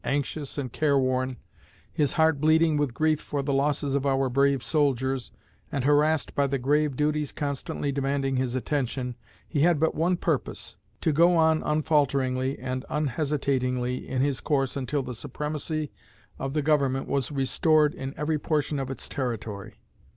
Anxious 0.03 0.57
and 0.57 0.73
careworn, 0.73 1.37
his 1.93 2.13
heart 2.13 2.41
bleeding 2.41 2.75
with 2.75 2.91
grief 2.91 3.21
for 3.21 3.43
the 3.43 3.53
losses 3.53 3.93
of 3.93 4.03
our 4.03 4.29
brave 4.29 4.63
soldiers, 4.63 5.31
and 5.71 5.83
harassed 5.83 6.33
by 6.33 6.47
the 6.47 6.57
grave 6.57 6.95
duties 6.95 7.31
constantly 7.31 7.91
demanding 7.91 8.37
his 8.37 8.55
attention, 8.55 9.13
he 9.47 9.59
had 9.59 9.79
but 9.79 9.93
one 9.93 10.17
purpose, 10.17 10.75
to 11.01 11.11
go 11.11 11.37
on 11.37 11.61
unfalteringly 11.61 12.57
and 12.57 12.83
unhesitatingly 12.89 14.09
in 14.09 14.23
his 14.23 14.41
course 14.41 14.75
until 14.75 15.03
the 15.03 15.13
supremacy 15.13 15.91
of 16.39 16.53
the 16.53 16.63
Government 16.63 17.07
was 17.07 17.31
restored 17.31 17.93
in 17.93 18.15
every 18.17 18.39
portion 18.39 18.79
of 18.79 18.89
its 18.89 19.07
territory. 19.07 19.75